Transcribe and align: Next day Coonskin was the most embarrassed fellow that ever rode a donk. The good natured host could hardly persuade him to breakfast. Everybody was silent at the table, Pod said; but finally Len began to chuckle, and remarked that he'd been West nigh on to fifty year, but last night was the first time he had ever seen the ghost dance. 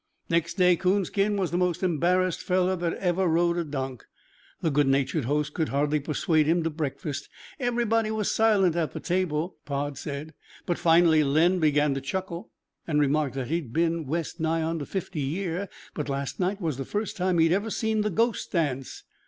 Next 0.31 0.55
day 0.55 0.75
Coonskin 0.75 1.37
was 1.37 1.51
the 1.51 1.59
most 1.59 1.83
embarrassed 1.83 2.41
fellow 2.41 2.75
that 2.75 2.95
ever 2.95 3.27
rode 3.27 3.57
a 3.57 3.63
donk. 3.63 4.03
The 4.61 4.71
good 4.71 4.87
natured 4.87 5.25
host 5.25 5.53
could 5.53 5.69
hardly 5.69 5.99
persuade 5.99 6.47
him 6.47 6.63
to 6.63 6.71
breakfast. 6.71 7.29
Everybody 7.59 8.09
was 8.09 8.31
silent 8.31 8.75
at 8.75 8.93
the 8.93 8.99
table, 8.99 9.57
Pod 9.63 9.99
said; 9.99 10.33
but 10.65 10.79
finally 10.79 11.23
Len 11.23 11.59
began 11.59 11.93
to 11.93 12.01
chuckle, 12.01 12.49
and 12.87 12.99
remarked 12.99 13.35
that 13.35 13.49
he'd 13.49 13.73
been 13.73 14.07
West 14.07 14.39
nigh 14.39 14.63
on 14.63 14.79
to 14.79 14.87
fifty 14.87 15.21
year, 15.21 15.69
but 15.93 16.09
last 16.09 16.39
night 16.39 16.59
was 16.59 16.77
the 16.77 16.83
first 16.85 17.15
time 17.15 17.37
he 17.37 17.45
had 17.45 17.53
ever 17.53 17.69
seen 17.69 18.01
the 18.01 18.09
ghost 18.09 18.51
dance. 18.51 19.03